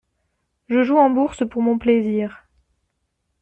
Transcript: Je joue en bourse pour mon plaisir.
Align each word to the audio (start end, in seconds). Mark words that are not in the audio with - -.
Je 0.67 0.81
joue 0.83 0.97
en 0.97 1.11
bourse 1.11 1.47
pour 1.47 1.61
mon 1.61 1.77
plaisir. 1.77 2.45